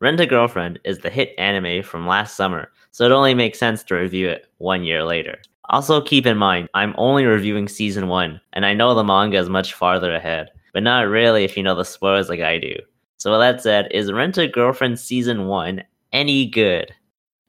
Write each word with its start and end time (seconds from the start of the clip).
Rent 0.00 0.20
a 0.20 0.26
Girlfriend 0.26 0.78
is 0.84 1.00
the 1.00 1.10
hit 1.10 1.34
anime 1.38 1.82
from 1.82 2.06
last 2.06 2.36
summer, 2.36 2.70
so 2.92 3.04
it 3.04 3.10
only 3.10 3.34
makes 3.34 3.58
sense 3.58 3.82
to 3.84 3.96
review 3.96 4.28
it 4.28 4.46
one 4.58 4.84
year 4.84 5.02
later. 5.02 5.38
Also, 5.70 6.00
keep 6.00 6.24
in 6.24 6.38
mind, 6.38 6.68
I'm 6.72 6.94
only 6.96 7.24
reviewing 7.24 7.66
season 7.66 8.06
1, 8.06 8.40
and 8.52 8.64
I 8.64 8.74
know 8.74 8.94
the 8.94 9.02
manga 9.02 9.38
is 9.38 9.48
much 9.48 9.74
farther 9.74 10.14
ahead, 10.14 10.50
but 10.72 10.84
not 10.84 11.08
really 11.08 11.42
if 11.42 11.56
you 11.56 11.64
know 11.64 11.74
the 11.74 11.84
spoilers 11.84 12.28
like 12.28 12.38
I 12.38 12.58
do. 12.58 12.76
So, 13.16 13.32
with 13.32 13.40
that 13.40 13.60
said, 13.60 13.88
is 13.90 14.12
Rent 14.12 14.38
a 14.38 14.46
Girlfriend 14.46 15.00
season 15.00 15.48
1 15.48 15.82
any 16.12 16.46
good? 16.46 16.94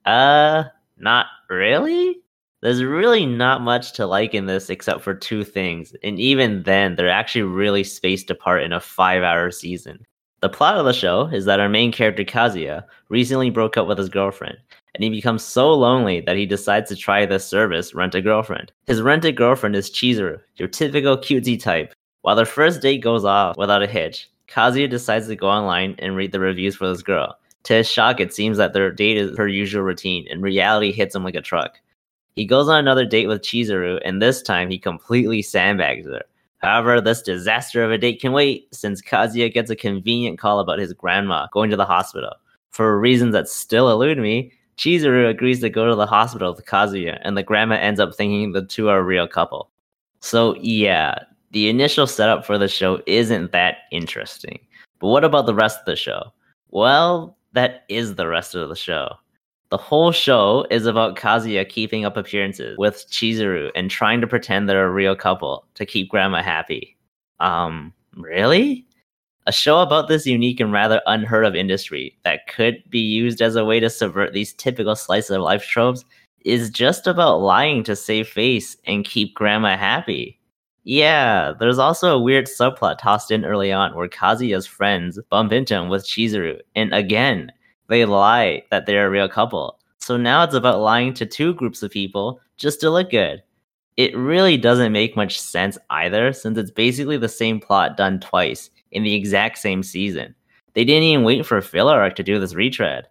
Uh, 0.04 0.64
not 0.98 1.26
really? 1.48 2.20
There's 2.62 2.82
really 2.82 3.26
not 3.26 3.62
much 3.62 3.92
to 3.92 4.06
like 4.06 4.34
in 4.34 4.46
this 4.46 4.70
except 4.70 5.02
for 5.02 5.14
two 5.14 5.44
things, 5.44 5.94
and 6.02 6.18
even 6.18 6.64
then, 6.64 6.96
they're 6.96 7.08
actually 7.08 7.42
really 7.42 7.84
spaced 7.84 8.28
apart 8.28 8.64
in 8.64 8.72
a 8.72 8.80
five 8.80 9.22
hour 9.22 9.52
season. 9.52 10.04
The 10.42 10.48
plot 10.48 10.78
of 10.78 10.86
the 10.86 10.94
show 10.94 11.26
is 11.26 11.44
that 11.44 11.60
our 11.60 11.68
main 11.68 11.92
character 11.92 12.24
Kazuya 12.24 12.84
recently 13.10 13.50
broke 13.50 13.76
up 13.76 13.86
with 13.86 13.98
his 13.98 14.08
girlfriend, 14.08 14.56
and 14.94 15.04
he 15.04 15.10
becomes 15.10 15.44
so 15.44 15.74
lonely 15.74 16.22
that 16.22 16.36
he 16.36 16.46
decides 16.46 16.88
to 16.88 16.96
try 16.96 17.26
this 17.26 17.46
service, 17.46 17.94
Rent 17.94 18.14
a 18.14 18.22
Girlfriend. 18.22 18.72
His 18.86 19.02
rented 19.02 19.36
girlfriend 19.36 19.76
is 19.76 19.90
Chizuru, 19.90 20.40
your 20.56 20.68
typical 20.68 21.18
cutesy 21.18 21.60
type. 21.60 21.92
While 22.22 22.36
their 22.36 22.46
first 22.46 22.80
date 22.80 23.02
goes 23.02 23.22
off 23.26 23.58
without 23.58 23.82
a 23.82 23.86
hitch, 23.86 24.30
Kazuya 24.48 24.88
decides 24.88 25.26
to 25.26 25.36
go 25.36 25.46
online 25.46 25.94
and 25.98 26.16
read 26.16 26.32
the 26.32 26.40
reviews 26.40 26.74
for 26.74 26.88
this 26.88 27.02
girl. 27.02 27.36
To 27.64 27.74
his 27.74 27.90
shock, 27.90 28.18
it 28.18 28.32
seems 28.32 28.56
that 28.56 28.72
their 28.72 28.90
date 28.90 29.18
is 29.18 29.36
her 29.36 29.46
usual 29.46 29.82
routine, 29.82 30.26
and 30.30 30.42
reality 30.42 30.90
hits 30.90 31.14
him 31.14 31.22
like 31.22 31.34
a 31.34 31.42
truck. 31.42 31.78
He 32.34 32.46
goes 32.46 32.66
on 32.66 32.78
another 32.78 33.04
date 33.04 33.26
with 33.26 33.42
Chizuru, 33.42 34.00
and 34.06 34.22
this 34.22 34.40
time 34.40 34.70
he 34.70 34.78
completely 34.78 35.42
sandbags 35.42 36.06
her. 36.06 36.22
However, 36.60 37.00
this 37.00 37.22
disaster 37.22 37.82
of 37.82 37.90
a 37.90 37.98
date 37.98 38.20
can 38.20 38.32
wait 38.32 38.68
since 38.74 39.02
Kazuya 39.02 39.52
gets 39.52 39.70
a 39.70 39.76
convenient 39.76 40.38
call 40.38 40.60
about 40.60 40.78
his 40.78 40.92
grandma 40.92 41.46
going 41.52 41.70
to 41.70 41.76
the 41.76 41.86
hospital. 41.86 42.32
For 42.70 42.98
reasons 42.98 43.32
that 43.32 43.48
still 43.48 43.90
elude 43.90 44.18
me, 44.18 44.52
Chizuru 44.76 45.28
agrees 45.28 45.60
to 45.60 45.70
go 45.70 45.88
to 45.88 45.94
the 45.94 46.06
hospital 46.06 46.54
with 46.54 46.64
Kazuya, 46.64 47.18
and 47.22 47.36
the 47.36 47.42
grandma 47.42 47.76
ends 47.76 48.00
up 48.00 48.14
thinking 48.14 48.52
the 48.52 48.64
two 48.64 48.88
are 48.88 48.98
a 48.98 49.02
real 49.02 49.26
couple. 49.26 49.70
So, 50.20 50.54
yeah, 50.60 51.16
the 51.50 51.68
initial 51.68 52.06
setup 52.06 52.44
for 52.44 52.58
the 52.58 52.68
show 52.68 53.02
isn't 53.06 53.52
that 53.52 53.78
interesting. 53.90 54.58
But 54.98 55.08
what 55.08 55.24
about 55.24 55.46
the 55.46 55.54
rest 55.54 55.80
of 55.80 55.86
the 55.86 55.96
show? 55.96 56.32
Well, 56.70 57.36
that 57.52 57.84
is 57.88 58.14
the 58.14 58.28
rest 58.28 58.54
of 58.54 58.68
the 58.68 58.76
show. 58.76 59.16
The 59.70 59.76
whole 59.76 60.10
show 60.10 60.66
is 60.68 60.84
about 60.84 61.16
Kazuya 61.16 61.68
keeping 61.68 62.04
up 62.04 62.16
appearances 62.16 62.76
with 62.76 63.06
Chizuru 63.08 63.70
and 63.76 63.88
trying 63.88 64.20
to 64.20 64.26
pretend 64.26 64.68
they're 64.68 64.84
a 64.84 64.90
real 64.90 65.14
couple 65.14 65.64
to 65.74 65.86
keep 65.86 66.08
grandma 66.08 66.42
happy. 66.42 66.96
Um, 67.38 67.92
really? 68.16 68.84
A 69.46 69.52
show 69.52 69.80
about 69.80 70.08
this 70.08 70.26
unique 70.26 70.58
and 70.58 70.72
rather 70.72 71.00
unheard 71.06 71.44
of 71.44 71.54
industry 71.54 72.18
that 72.24 72.48
could 72.48 72.82
be 72.90 72.98
used 72.98 73.40
as 73.40 73.54
a 73.54 73.64
way 73.64 73.78
to 73.78 73.88
subvert 73.88 74.32
these 74.32 74.52
typical 74.54 74.96
slice 74.96 75.30
of 75.30 75.40
life 75.40 75.64
tropes 75.64 76.04
is 76.44 76.68
just 76.68 77.06
about 77.06 77.40
lying 77.40 77.84
to 77.84 77.94
save 77.94 78.26
face 78.26 78.76
and 78.86 79.04
keep 79.04 79.34
grandma 79.34 79.76
happy. 79.76 80.40
Yeah, 80.82 81.52
there's 81.60 81.78
also 81.78 82.16
a 82.16 82.20
weird 82.20 82.46
subplot 82.46 82.98
tossed 82.98 83.30
in 83.30 83.44
early 83.44 83.70
on 83.70 83.94
where 83.94 84.08
Kazuya's 84.08 84.66
friends 84.66 85.18
bump 85.30 85.52
into 85.52 85.74
him 85.74 85.88
with 85.88 86.06
Chizuru, 86.06 86.58
and 86.74 86.92
again, 86.92 87.52
they 87.90 88.06
lie 88.06 88.62
that 88.70 88.86
they're 88.86 89.06
a 89.06 89.10
real 89.10 89.28
couple. 89.28 89.78
So 89.98 90.16
now 90.16 90.44
it's 90.44 90.54
about 90.54 90.80
lying 90.80 91.12
to 91.14 91.26
two 91.26 91.52
groups 91.54 91.82
of 91.82 91.90
people 91.90 92.40
just 92.56 92.80
to 92.80 92.90
look 92.90 93.10
good. 93.10 93.42
It 93.96 94.16
really 94.16 94.56
doesn't 94.56 94.92
make 94.92 95.16
much 95.16 95.38
sense 95.38 95.76
either, 95.90 96.32
since 96.32 96.56
it's 96.56 96.70
basically 96.70 97.18
the 97.18 97.28
same 97.28 97.60
plot 97.60 97.96
done 97.98 98.20
twice 98.20 98.70
in 98.92 99.02
the 99.02 99.14
exact 99.14 99.58
same 99.58 99.82
season. 99.82 100.34
They 100.74 100.84
didn't 100.84 101.02
even 101.02 101.24
wait 101.24 101.44
for 101.44 101.58
a 101.58 101.62
filler 101.62 102.00
arc 102.00 102.14
to 102.16 102.22
do 102.22 102.38
this 102.38 102.54
retread. 102.54 103.08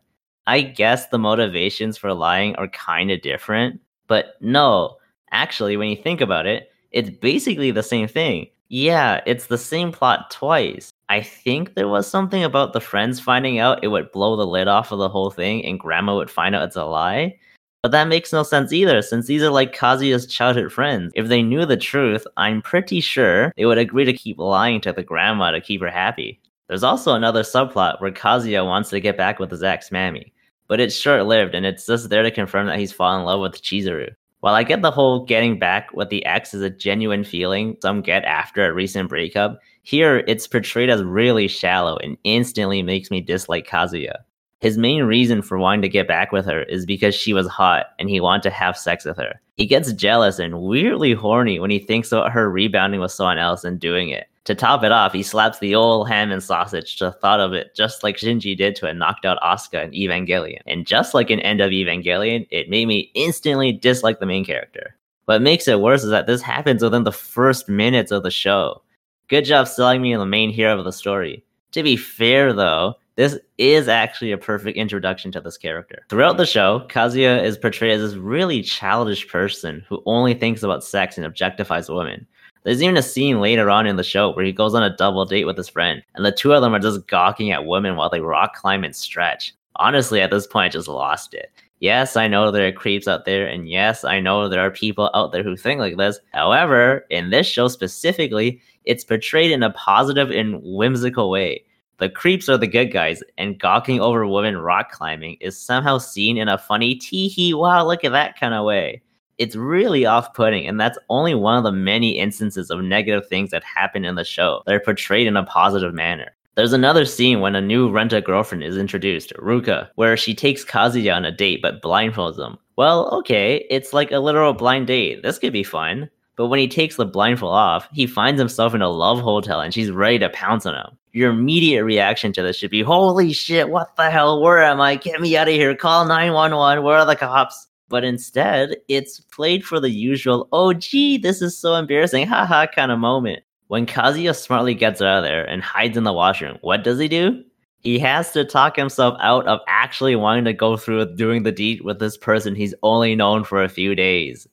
I 0.47 0.61
guess 0.61 1.07
the 1.07 1.19
motivations 1.19 1.97
for 1.97 2.13
lying 2.13 2.55
are 2.55 2.69
kind 2.69 3.11
of 3.11 3.21
different, 3.21 3.79
but 4.07 4.35
no, 4.41 4.97
actually, 5.31 5.77
when 5.77 5.89
you 5.89 5.95
think 5.95 6.21
about 6.21 6.47
it, 6.47 6.71
it's 6.91 7.09
basically 7.09 7.69
the 7.69 7.83
same 7.83 8.07
thing. 8.07 8.47
Yeah, 8.69 9.21
it's 9.27 9.47
the 9.47 9.57
same 9.57 9.91
plot 9.91 10.31
twice. 10.31 10.89
I 11.09 11.21
think 11.21 11.73
there 11.73 11.87
was 11.87 12.07
something 12.07 12.43
about 12.43 12.73
the 12.73 12.79
friends 12.79 13.19
finding 13.19 13.57
out 13.57 13.83
it 13.83 13.87
would 13.87 14.11
blow 14.11 14.35
the 14.35 14.45
lid 14.45 14.67
off 14.67 14.91
of 14.91 14.99
the 14.99 15.09
whole 15.09 15.31
thing 15.31 15.65
and 15.65 15.79
grandma 15.79 16.15
would 16.15 16.29
find 16.29 16.55
out 16.55 16.67
it's 16.67 16.75
a 16.75 16.85
lie. 16.85 17.35
But 17.81 17.91
that 17.93 18.07
makes 18.07 18.31
no 18.31 18.43
sense 18.43 18.71
either, 18.71 19.01
since 19.01 19.25
these 19.25 19.41
are 19.41 19.49
like 19.49 19.75
Kazuya's 19.75 20.27
childhood 20.27 20.71
friends. 20.71 21.11
If 21.15 21.27
they 21.27 21.41
knew 21.41 21.65
the 21.65 21.77
truth, 21.77 22.27
I'm 22.37 22.61
pretty 22.61 22.99
sure 22.99 23.53
they 23.57 23.65
would 23.65 23.77
agree 23.77 24.05
to 24.05 24.13
keep 24.13 24.37
lying 24.37 24.81
to 24.81 24.93
the 24.93 25.01
grandma 25.01 25.51
to 25.51 25.61
keep 25.61 25.81
her 25.81 25.89
happy. 25.89 26.39
There's 26.67 26.83
also 26.83 27.15
another 27.15 27.41
subplot 27.41 27.99
where 27.99 28.11
Kazuya 28.11 28.63
wants 28.65 28.89
to 28.91 28.99
get 28.99 29.17
back 29.17 29.39
with 29.39 29.49
his 29.49 29.63
ex 29.63 29.89
Mami, 29.89 30.31
But 30.67 30.79
it's 30.79 30.95
short 30.95 31.25
lived 31.25 31.55
and 31.55 31.65
it's 31.65 31.87
just 31.87 32.09
there 32.09 32.21
to 32.21 32.29
confirm 32.29 32.67
that 32.67 32.77
he's 32.77 32.93
fallen 32.93 33.21
in 33.21 33.25
love 33.25 33.39
with 33.39 33.63
Chizuru. 33.63 34.13
While 34.41 34.53
I 34.53 34.63
get 34.63 34.83
the 34.83 34.91
whole 34.91 35.25
getting 35.25 35.57
back 35.57 35.91
with 35.93 36.09
the 36.09 36.23
ex 36.25 36.53
is 36.53 36.61
a 36.61 36.69
genuine 36.69 37.23
feeling 37.23 37.77
some 37.81 38.01
get 38.01 38.23
after 38.25 38.65
a 38.65 38.73
recent 38.73 39.09
breakup, 39.09 39.59
here, 39.83 40.23
it's 40.27 40.47
portrayed 40.47 40.89
as 40.89 41.03
really 41.03 41.47
shallow 41.47 41.97
and 41.97 42.17
instantly 42.23 42.81
makes 42.81 43.09
me 43.09 43.21
dislike 43.21 43.67
Kazuya. 43.67 44.15
His 44.59 44.77
main 44.77 45.03
reason 45.03 45.41
for 45.41 45.57
wanting 45.57 45.81
to 45.83 45.89
get 45.89 46.07
back 46.07 46.31
with 46.31 46.45
her 46.45 46.63
is 46.63 46.85
because 46.85 47.15
she 47.15 47.33
was 47.33 47.47
hot 47.47 47.87
and 47.97 48.09
he 48.09 48.19
wanted 48.19 48.43
to 48.43 48.49
have 48.49 48.77
sex 48.77 49.05
with 49.05 49.17
her. 49.17 49.39
He 49.55 49.65
gets 49.65 49.93
jealous 49.93 50.37
and 50.37 50.61
weirdly 50.61 51.13
horny 51.13 51.59
when 51.59 51.71
he 51.71 51.79
thinks 51.79 52.11
about 52.11 52.31
her 52.33 52.49
rebounding 52.49 52.99
with 52.99 53.11
someone 53.11 53.37
else 53.37 53.63
and 53.63 53.79
doing 53.79 54.09
it. 54.09 54.27
To 54.45 54.55
top 54.55 54.83
it 54.83 54.91
off, 54.91 55.13
he 55.13 55.21
slaps 55.21 55.59
the 55.59 55.75
old 55.75 56.09
ham 56.09 56.31
and 56.31 56.41
sausage 56.41 56.97
to 56.97 57.11
thought 57.11 57.39
of 57.39 57.53
it, 57.53 57.75
just 57.75 58.03
like 58.03 58.17
Shinji 58.17 58.57
did 58.57 58.75
to 58.77 58.87
a 58.87 58.93
knocked 58.93 59.25
out 59.25 59.39
Asuka 59.41 59.83
in 59.83 59.91
Evangelion. 59.91 60.61
And 60.65 60.87
just 60.87 61.13
like 61.13 61.29
in 61.29 61.39
End 61.39 61.61
of 61.61 61.71
Evangelion, 61.71 62.47
it 62.49 62.69
made 62.69 62.87
me 62.87 63.11
instantly 63.13 63.71
dislike 63.71 64.19
the 64.19 64.25
main 64.25 64.43
character. 64.43 64.95
What 65.25 65.41
makes 65.41 65.67
it 65.67 65.81
worse 65.81 66.03
is 66.03 66.09
that 66.09 66.25
this 66.25 66.41
happens 66.41 66.81
within 66.81 67.03
the 67.03 67.11
first 67.11 67.69
minutes 67.69 68.11
of 68.11 68.23
the 68.23 68.31
show. 68.31 68.81
Good 69.29 69.45
job 69.45 69.67
selling 69.67 70.01
me 70.01 70.15
the 70.15 70.25
main 70.25 70.49
hero 70.49 70.79
of 70.79 70.85
the 70.85 70.91
story. 70.91 71.45
To 71.73 71.83
be 71.83 71.95
fair, 71.95 72.51
though, 72.51 72.95
this 73.15 73.37
is 73.59 73.87
actually 73.87 74.31
a 74.31 74.39
perfect 74.39 74.75
introduction 74.75 75.31
to 75.33 75.39
this 75.39 75.55
character. 75.55 76.03
Throughout 76.09 76.37
the 76.37 76.47
show, 76.47 76.87
Kazuya 76.89 77.43
is 77.43 77.55
portrayed 77.55 77.91
as 77.91 78.01
this 78.01 78.19
really 78.19 78.63
childish 78.63 79.27
person 79.27 79.85
who 79.87 80.01
only 80.07 80.33
thinks 80.33 80.63
about 80.63 80.83
sex 80.83 81.15
and 81.15 81.31
objectifies 81.31 81.95
women. 81.95 82.25
There's 82.63 82.81
even 82.81 82.97
a 82.97 83.03
scene 83.03 83.39
later 83.39 83.69
on 83.69 83.85
in 83.85 83.97
the 83.97 84.03
show 84.03 84.33
where 84.33 84.43
he 84.43 84.51
goes 84.51 84.73
on 84.73 84.81
a 84.81 84.97
double 84.97 85.25
date 85.25 85.45
with 85.45 85.57
his 85.57 85.69
friend, 85.69 86.01
and 86.15 86.25
the 86.25 86.31
two 86.31 86.53
of 86.53 86.63
them 86.63 86.73
are 86.73 86.79
just 86.79 87.07
gawking 87.07 87.51
at 87.51 87.67
women 87.67 87.97
while 87.97 88.09
they 88.09 88.21
rock 88.21 88.55
climb 88.55 88.83
and 88.83 88.95
stretch. 88.95 89.53
Honestly, 89.75 90.21
at 90.21 90.31
this 90.31 90.47
point, 90.47 90.65
I 90.65 90.69
just 90.69 90.87
lost 90.87 91.35
it. 91.35 91.51
Yes, 91.81 92.17
I 92.17 92.27
know 92.27 92.49
there 92.49 92.67
are 92.67 92.71
creeps 92.71 93.07
out 93.07 93.25
there, 93.25 93.45
and 93.45 93.69
yes, 93.69 94.03
I 94.03 94.19
know 94.19 94.49
there 94.49 94.59
are 94.59 94.71
people 94.71 95.11
out 95.13 95.31
there 95.31 95.43
who 95.43 95.55
think 95.55 95.79
like 95.79 95.97
this. 95.97 96.19
However, 96.33 97.05
in 97.11 97.29
this 97.29 97.47
show 97.47 97.67
specifically, 97.67 98.59
it's 98.89 99.03
portrayed 99.03 99.51
in 99.51 99.61
a 99.61 99.69
positive 99.69 100.31
and 100.31 100.59
whimsical 100.63 101.29
way. 101.29 101.63
The 101.99 102.09
creeps 102.09 102.49
are 102.49 102.57
the 102.57 102.65
good 102.65 102.91
guys, 102.91 103.21
and 103.37 103.59
gawking 103.59 104.01
over 104.01 104.25
women 104.25 104.57
rock 104.57 104.91
climbing 104.91 105.37
is 105.41 105.61
somehow 105.61 105.99
seen 105.99 106.37
in 106.37 106.47
a 106.47 106.57
funny 106.57 106.95
tee 106.95 107.27
hee 107.27 107.53
wow, 107.53 107.85
look 107.85 108.03
at 108.03 108.13
that 108.13 108.39
kind 108.39 108.55
of 108.55 108.65
way. 108.65 109.03
It's 109.37 109.55
really 109.55 110.07
off 110.07 110.33
putting, 110.33 110.67
and 110.67 110.79
that's 110.79 110.97
only 111.09 111.35
one 111.35 111.55
of 111.55 111.63
the 111.63 111.71
many 111.71 112.17
instances 112.17 112.71
of 112.71 112.81
negative 112.81 113.29
things 113.29 113.51
that 113.51 113.63
happen 113.63 114.05
in 114.05 114.15
the 114.15 114.23
show 114.23 114.63
that 114.65 114.73
are 114.73 114.79
portrayed 114.79 115.27
in 115.27 115.37
a 115.37 115.45
positive 115.45 115.93
manner. 115.93 116.31
There's 116.55 116.73
another 116.73 117.05
scene 117.05 117.41
when 117.41 117.55
a 117.55 117.61
new 117.61 117.91
rent 117.91 118.13
girlfriend 118.25 118.63
is 118.63 118.75
introduced, 118.75 119.33
Ruka, 119.35 119.89
where 119.95 120.17
she 120.17 120.33
takes 120.33 120.65
Kazuya 120.65 121.15
on 121.15 121.25
a 121.25 121.31
date 121.31 121.61
but 121.61 121.83
blindfolds 121.83 122.39
him. 122.39 122.57
Well, 122.75 123.07
okay, 123.19 123.67
it's 123.69 123.93
like 123.93 124.11
a 124.11 124.19
literal 124.19 124.53
blind 124.53 124.87
date. 124.87 125.21
This 125.21 125.37
could 125.37 125.53
be 125.53 125.63
fun. 125.63 126.09
But 126.39 126.47
when 126.47 126.59
he 126.61 126.69
takes 126.69 126.95
the 126.95 127.05
blindfold 127.05 127.51
off, 127.51 127.89
he 127.91 128.07
finds 128.07 128.39
himself 128.39 128.73
in 128.73 128.81
a 128.81 128.87
love 128.87 129.19
hotel 129.19 129.59
and 129.59 129.73
she's 129.73 129.91
ready 129.91 130.19
to 130.19 130.29
pounce 130.29 130.65
on 130.65 130.73
him. 130.73 130.97
Your 131.11 131.31
immediate 131.31 131.83
reaction 131.83 132.31
to 132.31 132.41
this 132.41 132.55
should 132.55 132.71
be, 132.71 132.81
Holy 132.81 133.33
shit, 133.33 133.67
what 133.67 133.93
the 133.97 134.09
hell? 134.09 134.41
Where 134.41 134.63
am 134.63 134.79
I? 134.79 134.95
Get 134.95 135.19
me 135.19 135.35
out 135.35 135.49
of 135.49 135.53
here. 135.53 135.75
Call 135.75 136.05
911. 136.05 136.81
Where 136.81 136.97
are 136.97 137.05
the 137.05 137.17
cops? 137.17 137.67
But 137.89 138.05
instead, 138.05 138.77
it's 138.87 139.19
played 139.19 139.65
for 139.65 139.81
the 139.81 139.89
usual, 139.89 140.47
oh 140.53 140.71
gee, 140.71 141.17
this 141.17 141.41
is 141.41 141.57
so 141.57 141.75
embarrassing, 141.75 142.25
haha 142.25 142.67
kind 142.67 142.93
of 142.93 142.99
moment. 142.99 143.43
When 143.67 143.85
Kazuya 143.85 144.33
smartly 144.33 144.73
gets 144.73 145.01
out 145.01 145.17
of 145.17 145.23
there 145.25 145.43
and 145.43 145.61
hides 145.61 145.97
in 145.97 146.05
the 146.05 146.13
washroom, 146.13 146.57
what 146.61 146.85
does 146.85 146.99
he 146.99 147.09
do? 147.09 147.43
He 147.81 147.99
has 147.99 148.31
to 148.31 148.45
talk 148.45 148.77
himself 148.77 149.17
out 149.19 149.45
of 149.45 149.59
actually 149.67 150.15
wanting 150.15 150.45
to 150.45 150.53
go 150.53 150.77
through 150.77 150.99
with 150.99 151.17
doing 151.17 151.43
the 151.43 151.51
deed 151.51 151.81
with 151.81 151.99
this 151.99 152.15
person 152.15 152.55
he's 152.55 152.73
only 152.81 153.13
known 153.13 153.43
for 153.43 153.61
a 153.61 153.67
few 153.67 153.93
days. 153.93 154.47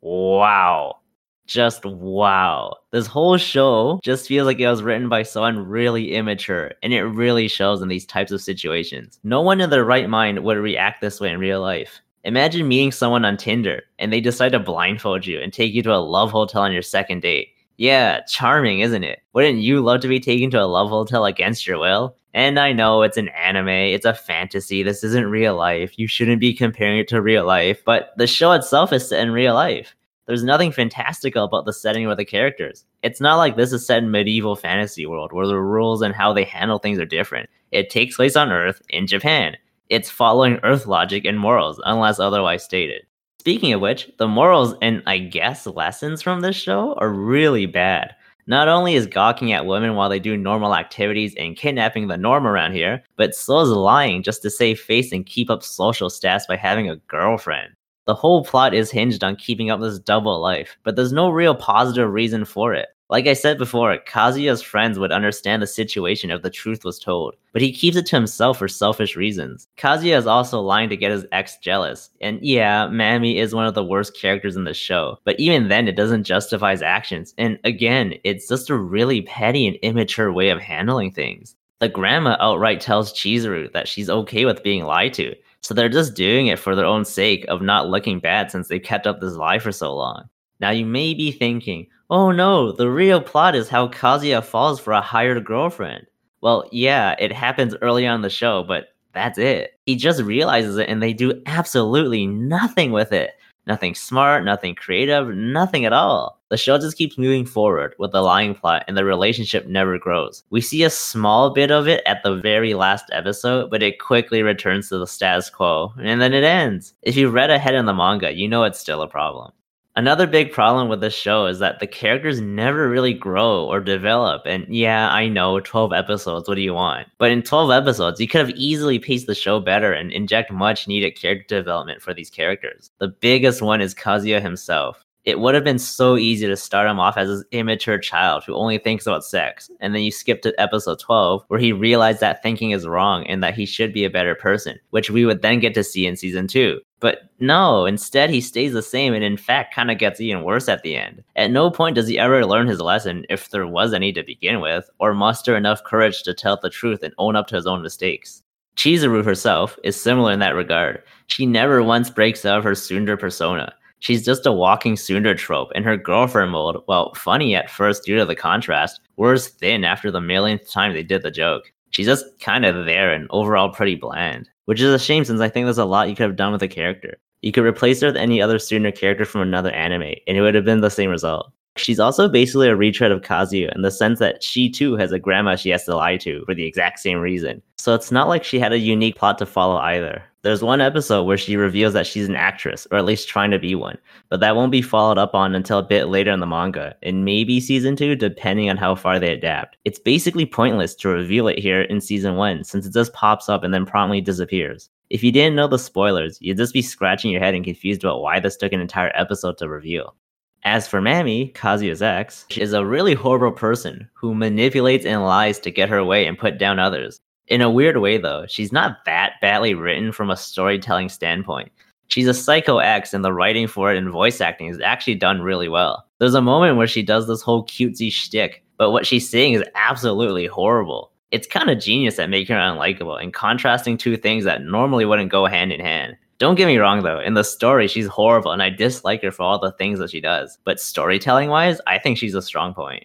Wow. 0.00 1.00
Just 1.46 1.84
wow. 1.84 2.76
This 2.90 3.06
whole 3.06 3.36
show 3.36 4.00
just 4.02 4.26
feels 4.28 4.46
like 4.46 4.58
it 4.58 4.68
was 4.68 4.82
written 4.82 5.08
by 5.08 5.22
someone 5.22 5.58
really 5.66 6.14
immature, 6.14 6.72
and 6.82 6.92
it 6.92 7.02
really 7.04 7.48
shows 7.48 7.80
in 7.80 7.88
these 7.88 8.04
types 8.04 8.32
of 8.32 8.42
situations. 8.42 9.18
No 9.22 9.40
one 9.40 9.60
in 9.60 9.70
their 9.70 9.84
right 9.84 10.08
mind 10.08 10.42
would 10.44 10.56
react 10.58 11.00
this 11.00 11.20
way 11.20 11.30
in 11.30 11.38
real 11.38 11.60
life. 11.60 12.00
Imagine 12.24 12.66
meeting 12.66 12.90
someone 12.90 13.24
on 13.24 13.36
Tinder 13.36 13.84
and 14.00 14.12
they 14.12 14.20
decide 14.20 14.50
to 14.50 14.58
blindfold 14.58 15.24
you 15.26 15.40
and 15.40 15.52
take 15.52 15.72
you 15.72 15.82
to 15.84 15.94
a 15.94 16.02
love 16.02 16.32
hotel 16.32 16.62
on 16.62 16.72
your 16.72 16.82
second 16.82 17.22
date 17.22 17.50
Yeah, 17.76 18.22
charming, 18.22 18.80
isn't 18.80 19.04
it? 19.04 19.20
Wouldn't 19.32 19.58
you 19.58 19.80
love 19.80 20.00
to 20.00 20.08
be 20.08 20.18
taken 20.18 20.50
to 20.50 20.60
a 20.62 20.66
love 20.66 20.88
hotel 20.88 21.24
against 21.24 21.66
your 21.66 21.78
will? 21.78 22.16
And 22.34 22.58
I 22.58 22.72
know 22.72 23.02
it's 23.02 23.16
an 23.16 23.28
anime, 23.28 23.68
it's 23.68 24.04
a 24.04 24.12
fantasy, 24.14 24.82
this 24.82 25.04
isn't 25.04 25.26
real 25.30 25.54
life. 25.56 25.96
You 25.98 26.08
shouldn't 26.08 26.40
be 26.40 26.52
comparing 26.52 26.98
it 26.98 27.08
to 27.08 27.22
real 27.22 27.44
life, 27.46 27.82
but 27.84 28.10
the 28.16 28.26
show 28.26 28.52
itself 28.52 28.92
is 28.92 29.08
set 29.08 29.20
in 29.22 29.30
real 29.30 29.54
life. 29.54 29.94
There's 30.26 30.42
nothing 30.42 30.72
fantastical 30.72 31.44
about 31.44 31.66
the 31.66 31.72
setting 31.72 32.06
or 32.06 32.16
the 32.16 32.24
characters. 32.24 32.84
It's 33.02 33.20
not 33.20 33.36
like 33.36 33.56
this 33.56 33.72
is 33.72 33.86
set 33.86 34.02
in 34.02 34.10
medieval 34.10 34.56
fantasy 34.56 35.06
world 35.06 35.32
where 35.32 35.46
the 35.46 35.60
rules 35.60 36.02
and 36.02 36.14
how 36.14 36.32
they 36.32 36.42
handle 36.42 36.80
things 36.80 36.98
are 36.98 37.06
different. 37.06 37.48
It 37.70 37.90
takes 37.90 38.16
place 38.16 38.34
on 38.34 38.50
Earth 38.50 38.82
in 38.88 39.06
Japan. 39.06 39.56
It's 39.88 40.10
following 40.10 40.58
Earth 40.64 40.86
logic 40.86 41.24
and 41.24 41.38
morals, 41.38 41.80
unless 41.84 42.18
otherwise 42.18 42.64
stated. 42.64 43.02
Speaking 43.38 43.72
of 43.72 43.80
which, 43.80 44.10
the 44.18 44.26
morals 44.26 44.74
and 44.82 45.00
I 45.06 45.18
guess 45.18 45.64
lessons 45.64 46.22
from 46.22 46.40
this 46.40 46.56
show 46.56 46.94
are 46.94 47.10
really 47.10 47.66
bad. 47.66 48.16
Not 48.48 48.66
only 48.66 48.94
is 48.94 49.06
gawking 49.06 49.52
at 49.52 49.66
women 49.66 49.94
while 49.94 50.08
they 50.08 50.18
do 50.18 50.36
normal 50.36 50.74
activities 50.74 51.36
and 51.36 51.56
kidnapping 51.56 52.08
the 52.08 52.16
norm 52.16 52.48
around 52.48 52.72
here, 52.72 53.04
but 53.14 53.36
so 53.36 53.60
is 53.60 53.68
lying 53.70 54.24
just 54.24 54.42
to 54.42 54.50
save 54.50 54.80
face 54.80 55.12
and 55.12 55.24
keep 55.24 55.50
up 55.50 55.62
social 55.62 56.10
status 56.10 56.46
by 56.48 56.56
having 56.56 56.90
a 56.90 56.96
girlfriend. 56.96 57.75
The 58.06 58.14
whole 58.14 58.44
plot 58.44 58.72
is 58.72 58.92
hinged 58.92 59.24
on 59.24 59.34
keeping 59.34 59.68
up 59.68 59.80
this 59.80 59.98
double 59.98 60.40
life, 60.40 60.76
but 60.84 60.94
there's 60.94 61.12
no 61.12 61.28
real 61.30 61.56
positive 61.56 62.08
reason 62.08 62.44
for 62.44 62.72
it. 62.72 62.86
Like 63.10 63.26
I 63.26 63.32
said 63.32 63.58
before, 63.58 63.98
Kazuya's 63.98 64.62
friends 64.62 64.96
would 64.96 65.10
understand 65.10 65.60
the 65.60 65.66
situation 65.66 66.30
if 66.30 66.42
the 66.42 66.50
truth 66.50 66.84
was 66.84 67.00
told, 67.00 67.34
but 67.52 67.62
he 67.62 67.72
keeps 67.72 67.96
it 67.96 68.06
to 68.06 68.16
himself 68.16 68.58
for 68.58 68.68
selfish 68.68 69.16
reasons. 69.16 69.66
Kazuya 69.76 70.16
is 70.16 70.26
also 70.28 70.60
lying 70.60 70.88
to 70.88 70.96
get 70.96 71.10
his 71.10 71.26
ex 71.32 71.56
jealous, 71.58 72.10
and 72.20 72.40
yeah, 72.42 72.86
Mami 72.86 73.36
is 73.36 73.54
one 73.54 73.66
of 73.66 73.74
the 73.74 73.84
worst 73.84 74.16
characters 74.16 74.54
in 74.54 74.64
the 74.64 74.74
show, 74.74 75.18
but 75.24 75.38
even 75.40 75.66
then 75.66 75.88
it 75.88 75.96
doesn't 75.96 76.24
justify 76.24 76.70
his 76.70 76.82
actions, 76.82 77.34
and 77.38 77.58
again, 77.64 78.14
it's 78.22 78.48
just 78.48 78.70
a 78.70 78.76
really 78.76 79.22
petty 79.22 79.66
and 79.66 79.76
immature 79.82 80.32
way 80.32 80.50
of 80.50 80.60
handling 80.60 81.10
things. 81.10 81.56
The 81.80 81.88
grandma 81.88 82.36
outright 82.40 82.80
tells 82.80 83.12
Chizuru 83.12 83.72
that 83.72 83.86
she's 83.86 84.08
okay 84.08 84.44
with 84.44 84.62
being 84.62 84.84
lied 84.84 85.12
to, 85.14 85.34
so 85.60 85.74
they're 85.74 85.88
just 85.88 86.14
doing 86.14 86.46
it 86.46 86.58
for 86.58 86.74
their 86.74 86.84
own 86.84 87.04
sake 87.04 87.44
of 87.48 87.62
not 87.62 87.88
looking 87.88 88.20
bad 88.20 88.50
since 88.50 88.68
they 88.68 88.78
kept 88.78 89.06
up 89.06 89.20
this 89.20 89.34
lie 89.34 89.58
for 89.58 89.72
so 89.72 89.94
long. 89.94 90.28
Now 90.60 90.70
you 90.70 90.86
may 90.86 91.14
be 91.14 91.32
thinking, 91.32 91.86
oh 92.10 92.30
no, 92.30 92.72
the 92.72 92.90
real 92.90 93.20
plot 93.20 93.54
is 93.54 93.68
how 93.68 93.88
Kazuya 93.88 94.44
falls 94.44 94.80
for 94.80 94.92
a 94.92 95.00
hired 95.00 95.44
girlfriend. 95.44 96.06
Well, 96.40 96.68
yeah, 96.72 97.16
it 97.18 97.32
happens 97.32 97.74
early 97.82 98.06
on 98.06 98.22
the 98.22 98.30
show, 98.30 98.62
but 98.62 98.88
that's 99.12 99.38
it. 99.38 99.78
He 99.86 99.96
just 99.96 100.22
realizes 100.22 100.76
it 100.76 100.88
and 100.88 101.02
they 101.02 101.12
do 101.12 101.42
absolutely 101.46 102.26
nothing 102.26 102.92
with 102.92 103.12
it. 103.12 103.32
Nothing 103.66 103.94
smart, 103.94 104.44
nothing 104.44 104.76
creative, 104.76 105.28
nothing 105.28 105.84
at 105.84 105.92
all. 105.92 106.40
The 106.50 106.56
show 106.56 106.78
just 106.78 106.96
keeps 106.96 107.18
moving 107.18 107.44
forward 107.44 107.96
with 107.98 108.12
the 108.12 108.22
lying 108.22 108.54
plot 108.54 108.84
and 108.86 108.96
the 108.96 109.04
relationship 109.04 109.66
never 109.66 109.98
grows. 109.98 110.44
We 110.50 110.60
see 110.60 110.84
a 110.84 110.90
small 110.90 111.50
bit 111.50 111.72
of 111.72 111.88
it 111.88 112.02
at 112.06 112.22
the 112.22 112.36
very 112.36 112.74
last 112.74 113.06
episode, 113.10 113.68
but 113.70 113.82
it 113.82 113.98
quickly 113.98 114.42
returns 114.42 114.88
to 114.88 114.98
the 114.98 115.06
status 115.06 115.50
quo 115.50 115.92
and 115.98 116.20
then 116.20 116.32
it 116.32 116.44
ends. 116.44 116.94
If 117.02 117.16
you 117.16 117.28
read 117.28 117.50
ahead 117.50 117.74
in 117.74 117.86
the 117.86 117.94
manga, 117.94 118.32
you 118.32 118.46
know 118.48 118.62
it's 118.62 118.78
still 118.78 119.02
a 119.02 119.08
problem. 119.08 119.50
Another 119.96 120.26
big 120.26 120.52
problem 120.52 120.90
with 120.90 121.00
this 121.00 121.14
show 121.14 121.46
is 121.46 121.58
that 121.60 121.80
the 121.80 121.86
characters 121.86 122.38
never 122.38 122.86
really 122.86 123.14
grow 123.14 123.64
or 123.64 123.80
develop. 123.80 124.42
And 124.44 124.66
yeah, 124.68 125.08
I 125.10 125.26
know, 125.26 125.58
12 125.58 125.94
episodes, 125.94 126.46
what 126.46 126.56
do 126.56 126.60
you 126.60 126.74
want? 126.74 127.08
But 127.16 127.30
in 127.30 127.42
12 127.42 127.70
episodes, 127.70 128.20
you 128.20 128.28
could 128.28 128.46
have 128.46 128.56
easily 128.56 128.98
paced 128.98 129.26
the 129.26 129.34
show 129.34 129.58
better 129.58 129.94
and 129.94 130.12
inject 130.12 130.52
much 130.52 130.86
needed 130.86 131.18
character 131.18 131.56
development 131.56 132.02
for 132.02 132.12
these 132.12 132.28
characters. 132.28 132.90
The 132.98 133.08
biggest 133.08 133.62
one 133.62 133.80
is 133.80 133.94
Kazuya 133.94 134.42
himself 134.42 135.05
it 135.26 135.40
would 135.40 135.56
have 135.56 135.64
been 135.64 135.78
so 135.78 136.16
easy 136.16 136.46
to 136.46 136.56
start 136.56 136.88
him 136.88 137.00
off 137.00 137.16
as 137.16 137.28
this 137.28 137.44
immature 137.50 137.98
child 137.98 138.44
who 138.44 138.54
only 138.54 138.78
thinks 138.78 139.06
about 139.06 139.24
sex. 139.24 139.68
And 139.80 139.92
then 139.92 140.02
you 140.02 140.12
skip 140.12 140.40
to 140.42 140.54
episode 140.58 141.00
12, 141.00 141.44
where 141.48 141.58
he 141.58 141.72
realized 141.72 142.20
that 142.20 142.44
thinking 142.44 142.70
is 142.70 142.86
wrong 142.86 143.26
and 143.26 143.42
that 143.42 143.54
he 143.54 143.66
should 143.66 143.92
be 143.92 144.04
a 144.04 144.10
better 144.10 144.36
person, 144.36 144.78
which 144.90 145.10
we 145.10 145.26
would 145.26 145.42
then 145.42 145.58
get 145.58 145.74
to 145.74 145.82
see 145.82 146.06
in 146.06 146.16
season 146.16 146.46
2. 146.46 146.80
But 147.00 147.28
no, 147.40 147.86
instead 147.86 148.30
he 148.30 148.40
stays 148.40 148.72
the 148.72 148.82
same 148.82 149.14
and 149.14 149.24
in 149.24 149.36
fact 149.36 149.74
kind 149.74 149.90
of 149.90 149.98
gets 149.98 150.20
even 150.20 150.44
worse 150.44 150.68
at 150.68 150.84
the 150.84 150.96
end. 150.96 151.24
At 151.34 151.50
no 151.50 151.72
point 151.72 151.96
does 151.96 152.06
he 152.06 152.20
ever 152.20 152.46
learn 152.46 152.68
his 152.68 152.80
lesson, 152.80 153.26
if 153.28 153.50
there 153.50 153.66
was 153.66 153.92
any 153.92 154.12
to 154.12 154.22
begin 154.22 154.60
with, 154.60 154.88
or 155.00 155.12
muster 155.12 155.56
enough 155.56 155.82
courage 155.82 156.22
to 156.22 156.34
tell 156.34 156.56
the 156.56 156.70
truth 156.70 157.02
and 157.02 157.12
own 157.18 157.34
up 157.34 157.48
to 157.48 157.56
his 157.56 157.66
own 157.66 157.82
mistakes. 157.82 158.44
Chizuru 158.76 159.24
herself 159.24 159.76
is 159.82 160.00
similar 160.00 160.32
in 160.32 160.38
that 160.38 160.54
regard. 160.54 161.02
She 161.26 161.46
never 161.46 161.82
once 161.82 162.10
breaks 162.10 162.44
out 162.44 162.58
of 162.58 162.64
her 162.64 162.72
tsundere 162.72 163.18
persona. 163.18 163.74
She's 164.00 164.24
just 164.24 164.46
a 164.46 164.52
walking 164.52 164.94
tsundere 164.94 165.36
trope, 165.36 165.70
and 165.74 165.84
her 165.84 165.96
girlfriend 165.96 166.52
mode, 166.52 166.76
well, 166.86 167.14
funny 167.14 167.54
at 167.54 167.70
first 167.70 168.04
due 168.04 168.18
to 168.18 168.24
the 168.24 168.36
contrast, 168.36 169.00
wears 169.16 169.48
thin 169.48 169.84
after 169.84 170.10
the 170.10 170.20
millionth 170.20 170.70
time 170.70 170.92
they 170.92 171.02
did 171.02 171.22
the 171.22 171.30
joke. 171.30 171.72
She's 171.90 172.06
just 172.06 172.26
kind 172.40 172.66
of 172.66 172.84
there 172.84 173.12
and 173.12 173.26
overall 173.30 173.70
pretty 173.70 173.94
bland, 173.94 174.50
which 174.66 174.80
is 174.80 174.92
a 174.92 174.98
shame 174.98 175.24
since 175.24 175.40
I 175.40 175.48
think 175.48 175.66
there's 175.66 175.78
a 175.78 175.84
lot 175.84 176.08
you 176.08 176.14
could 176.14 176.26
have 176.26 176.36
done 176.36 176.52
with 176.52 176.60
the 176.60 176.68
character. 176.68 177.16
You 177.42 177.52
could 177.52 177.64
replace 177.64 178.00
her 178.00 178.08
with 178.08 178.16
any 178.16 178.42
other 178.42 178.58
tsundere 178.58 178.94
character 178.94 179.24
from 179.24 179.40
another 179.40 179.70
anime, 179.70 180.14
and 180.26 180.36
it 180.36 180.40
would 180.40 180.54
have 180.54 180.64
been 180.64 180.80
the 180.80 180.90
same 180.90 181.10
result. 181.10 181.50
She's 181.76 182.00
also 182.00 182.28
basically 182.28 182.68
a 182.68 182.76
retread 182.76 183.12
of 183.12 183.20
Kazuya 183.20 183.74
in 183.74 183.82
the 183.82 183.90
sense 183.90 184.18
that 184.18 184.42
she 184.42 184.70
too 184.70 184.96
has 184.96 185.12
a 185.12 185.18
grandma 185.18 185.56
she 185.56 185.68
has 185.70 185.84
to 185.84 185.94
lie 185.94 186.16
to 186.18 186.42
for 186.46 186.54
the 186.54 186.64
exact 186.64 186.98
same 186.98 187.18
reason. 187.18 187.62
So 187.86 187.94
it's 187.94 188.10
not 188.10 188.26
like 188.26 188.42
she 188.42 188.58
had 188.58 188.72
a 188.72 188.80
unique 188.80 189.14
plot 189.14 189.38
to 189.38 189.46
follow 189.46 189.76
either. 189.76 190.20
There's 190.42 190.60
one 190.60 190.80
episode 190.80 191.22
where 191.22 191.38
she 191.38 191.56
reveals 191.56 191.92
that 191.92 192.04
she's 192.04 192.28
an 192.28 192.34
actress, 192.34 192.84
or 192.90 192.98
at 192.98 193.04
least 193.04 193.28
trying 193.28 193.52
to 193.52 193.60
be 193.60 193.76
one, 193.76 193.96
but 194.28 194.40
that 194.40 194.56
won't 194.56 194.72
be 194.72 194.82
followed 194.82 195.18
up 195.18 195.36
on 195.36 195.54
until 195.54 195.78
a 195.78 195.84
bit 195.84 196.06
later 196.06 196.32
in 196.32 196.40
the 196.40 196.48
manga, 196.48 196.96
and 197.04 197.24
maybe 197.24 197.60
season 197.60 197.94
2, 197.94 198.16
depending 198.16 198.68
on 198.68 198.76
how 198.76 198.96
far 198.96 199.20
they 199.20 199.32
adapt. 199.32 199.76
It's 199.84 200.00
basically 200.00 200.46
pointless 200.46 200.96
to 200.96 201.10
reveal 201.10 201.46
it 201.46 201.60
here 201.60 201.82
in 201.82 202.00
season 202.00 202.34
1, 202.34 202.64
since 202.64 202.86
it 202.86 202.92
just 202.92 203.12
pops 203.12 203.48
up 203.48 203.62
and 203.62 203.72
then 203.72 203.86
promptly 203.86 204.20
disappears. 204.20 204.90
If 205.08 205.22
you 205.22 205.30
didn't 205.30 205.54
know 205.54 205.68
the 205.68 205.78
spoilers, 205.78 206.38
you'd 206.40 206.56
just 206.56 206.74
be 206.74 206.82
scratching 206.82 207.30
your 207.30 207.40
head 207.40 207.54
and 207.54 207.64
confused 207.64 208.02
about 208.02 208.20
why 208.20 208.40
this 208.40 208.56
took 208.56 208.72
an 208.72 208.80
entire 208.80 209.12
episode 209.14 209.58
to 209.58 209.68
reveal. 209.68 210.16
As 210.64 210.88
for 210.88 211.00
Mami, 211.00 211.52
Kazuya's 211.52 212.02
ex, 212.02 212.46
she 212.50 212.62
is 212.62 212.72
a 212.72 212.84
really 212.84 213.14
horrible 213.14 213.52
person 213.52 214.10
who 214.14 214.34
manipulates 214.34 215.06
and 215.06 215.24
lies 215.24 215.60
to 215.60 215.70
get 215.70 215.88
her 215.88 216.02
way 216.02 216.26
and 216.26 216.36
put 216.36 216.58
down 216.58 216.80
others. 216.80 217.20
In 217.48 217.62
a 217.62 217.70
weird 217.70 217.98
way, 217.98 218.18
though, 218.18 218.44
she's 218.48 218.72
not 218.72 219.04
that 219.04 219.34
badly 219.40 219.74
written 219.74 220.10
from 220.10 220.30
a 220.30 220.36
storytelling 220.36 221.08
standpoint. 221.08 221.70
She's 222.08 222.26
a 222.26 222.34
psycho 222.34 222.78
ex, 222.78 223.14
and 223.14 223.24
the 223.24 223.32
writing 223.32 223.66
for 223.66 223.92
it 223.92 223.98
and 223.98 224.10
voice 224.10 224.40
acting 224.40 224.68
is 224.68 224.80
actually 224.80 225.16
done 225.16 225.42
really 225.42 225.68
well. 225.68 226.04
There's 226.18 226.34
a 226.34 226.42
moment 226.42 226.76
where 226.76 226.86
she 226.86 227.02
does 227.02 227.26
this 227.26 227.42
whole 227.42 227.64
cutesy 227.66 228.10
shtick, 228.10 228.64
but 228.78 228.90
what 228.90 229.06
she's 229.06 229.28
saying 229.28 229.54
is 229.54 229.64
absolutely 229.74 230.46
horrible. 230.46 231.12
It's 231.30 231.46
kind 231.46 231.70
of 231.70 231.80
genius 231.80 232.18
at 232.18 232.30
making 232.30 232.54
her 232.54 232.62
unlikable 232.62 233.20
and 233.20 233.34
contrasting 233.34 233.96
two 233.96 234.16
things 234.16 234.44
that 234.44 234.62
normally 234.62 235.04
wouldn't 235.04 235.30
go 235.30 235.46
hand 235.46 235.72
in 235.72 235.80
hand. 235.80 236.16
Don't 236.38 236.54
get 236.54 236.66
me 236.66 236.76
wrong 236.76 237.02
though, 237.02 237.18
in 237.18 237.34
the 237.34 237.42
story, 237.42 237.88
she's 237.88 238.06
horrible 238.06 238.52
and 238.52 238.62
I 238.62 238.70
dislike 238.70 239.22
her 239.22 239.30
for 239.30 239.42
all 239.42 239.58
the 239.58 239.72
things 239.72 239.98
that 239.98 240.10
she 240.10 240.20
does. 240.20 240.58
But 240.64 240.78
storytelling 240.78 241.48
wise, 241.48 241.80
I 241.86 241.98
think 241.98 242.18
she's 242.18 242.34
a 242.34 242.42
strong 242.42 242.74
point. 242.74 243.04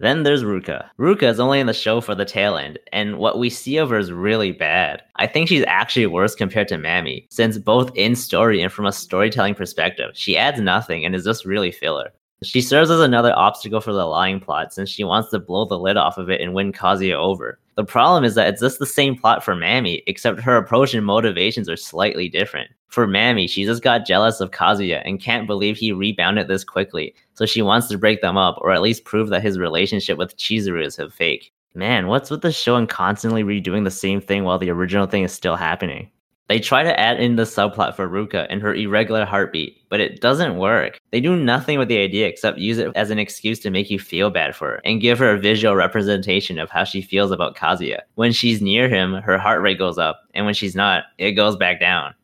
Then 0.00 0.22
there's 0.22 0.44
Ruka. 0.44 0.88
Ruka 0.98 1.24
is 1.24 1.40
only 1.40 1.58
in 1.58 1.66
the 1.66 1.72
show 1.72 2.00
for 2.00 2.14
the 2.14 2.24
tail 2.24 2.56
end, 2.56 2.78
and 2.92 3.18
what 3.18 3.38
we 3.38 3.50
see 3.50 3.78
of 3.78 3.90
her 3.90 3.98
is 3.98 4.12
really 4.12 4.52
bad. 4.52 5.02
I 5.16 5.26
think 5.26 5.48
she's 5.48 5.64
actually 5.66 6.06
worse 6.06 6.36
compared 6.36 6.68
to 6.68 6.76
Mami, 6.76 7.26
since 7.30 7.58
both 7.58 7.90
in 7.96 8.14
story 8.14 8.62
and 8.62 8.72
from 8.72 8.86
a 8.86 8.92
storytelling 8.92 9.56
perspective, 9.56 10.10
she 10.14 10.36
adds 10.36 10.60
nothing 10.60 11.04
and 11.04 11.16
is 11.16 11.24
just 11.24 11.44
really 11.44 11.72
filler. 11.72 12.12
She 12.42 12.60
serves 12.60 12.88
as 12.88 13.00
another 13.00 13.36
obstacle 13.36 13.80
for 13.80 13.92
the 13.92 14.06
lying 14.06 14.38
plot 14.38 14.72
since 14.72 14.88
she 14.88 15.02
wants 15.02 15.30
to 15.30 15.40
blow 15.40 15.64
the 15.64 15.78
lid 15.78 15.96
off 15.96 16.18
of 16.18 16.30
it 16.30 16.40
and 16.40 16.54
win 16.54 16.72
Kazuya 16.72 17.14
over. 17.14 17.58
The 17.74 17.84
problem 17.84 18.22
is 18.22 18.36
that 18.36 18.46
it's 18.46 18.60
just 18.60 18.78
the 18.78 18.86
same 18.86 19.16
plot 19.16 19.44
for 19.44 19.56
Mami, 19.56 20.04
except 20.06 20.40
her 20.40 20.56
approach 20.56 20.94
and 20.94 21.04
motivations 21.04 21.68
are 21.68 21.76
slightly 21.76 22.28
different. 22.28 22.70
For 22.86 23.08
Mami, 23.08 23.50
she 23.50 23.64
just 23.64 23.82
got 23.82 24.06
jealous 24.06 24.40
of 24.40 24.52
Kazuya 24.52 25.02
and 25.04 25.20
can't 25.20 25.48
believe 25.48 25.76
he 25.76 25.92
rebounded 25.92 26.46
this 26.46 26.62
quickly, 26.62 27.12
so 27.34 27.44
she 27.44 27.60
wants 27.60 27.88
to 27.88 27.98
break 27.98 28.20
them 28.20 28.36
up 28.36 28.56
or 28.60 28.70
at 28.70 28.82
least 28.82 29.04
prove 29.04 29.30
that 29.30 29.42
his 29.42 29.58
relationship 29.58 30.16
with 30.16 30.36
Chizuru 30.36 30.86
is 30.86 30.98
a 31.00 31.10
fake. 31.10 31.52
Man, 31.74 32.06
what's 32.06 32.30
with 32.30 32.42
the 32.42 32.52
show 32.52 32.76
and 32.76 32.88
constantly 32.88 33.42
redoing 33.42 33.82
the 33.82 33.90
same 33.90 34.20
thing 34.20 34.44
while 34.44 34.58
the 34.58 34.70
original 34.70 35.06
thing 35.06 35.24
is 35.24 35.32
still 35.32 35.56
happening? 35.56 36.10
They 36.48 36.58
try 36.58 36.82
to 36.82 36.98
add 36.98 37.20
in 37.20 37.36
the 37.36 37.42
subplot 37.42 37.94
for 37.94 38.08
Ruka 38.08 38.46
and 38.48 38.62
her 38.62 38.74
irregular 38.74 39.26
heartbeat, 39.26 39.82
but 39.90 40.00
it 40.00 40.22
doesn't 40.22 40.56
work. 40.56 40.98
They 41.10 41.20
do 41.20 41.36
nothing 41.36 41.78
with 41.78 41.88
the 41.88 41.98
idea 41.98 42.26
except 42.26 42.56
use 42.56 42.78
it 42.78 42.90
as 42.94 43.10
an 43.10 43.18
excuse 43.18 43.58
to 43.60 43.70
make 43.70 43.90
you 43.90 43.98
feel 43.98 44.30
bad 44.30 44.56
for 44.56 44.68
her 44.68 44.80
and 44.84 45.00
give 45.00 45.18
her 45.18 45.32
a 45.32 45.38
visual 45.38 45.76
representation 45.76 46.58
of 46.58 46.70
how 46.70 46.84
she 46.84 47.02
feels 47.02 47.30
about 47.30 47.54
Kazuya. 47.54 48.00
When 48.14 48.32
she's 48.32 48.62
near 48.62 48.88
him, 48.88 49.12
her 49.14 49.36
heart 49.36 49.60
rate 49.60 49.78
goes 49.78 49.98
up, 49.98 50.20
and 50.32 50.46
when 50.46 50.54
she's 50.54 50.74
not, 50.74 51.04
it 51.18 51.32
goes 51.32 51.54
back 51.56 51.80
down. 51.80 52.14